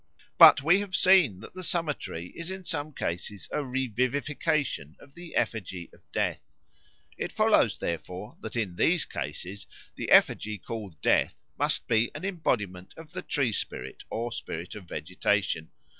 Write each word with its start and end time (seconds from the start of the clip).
But 0.39 0.63
we 0.63 0.79
have 0.79 0.95
seen 0.95 1.41
that 1.41 1.53
the 1.53 1.61
Summer 1.61 1.93
tree 1.93 2.33
is 2.35 2.49
in 2.49 2.63
some 2.63 2.91
cases 2.91 3.47
a 3.51 3.63
revivification 3.63 4.95
of 4.99 5.13
the 5.13 5.35
effigy 5.35 5.91
of 5.93 6.11
Death. 6.11 6.41
It 7.19 7.31
follows, 7.31 7.77
therefore, 7.77 8.35
that 8.41 8.55
in 8.55 8.77
these 8.77 9.05
cases 9.05 9.67
the 9.95 10.09
effigy 10.09 10.57
called 10.57 10.99
Death 11.01 11.35
must 11.55 11.87
be 11.87 12.09
an 12.15 12.25
embodiment 12.25 12.95
of 12.97 13.11
the 13.11 13.21
tree 13.21 13.51
spirit 13.51 14.03
or 14.09 14.31
spirit 14.31 14.73
of 14.73 14.85
vegetation. 14.85 15.69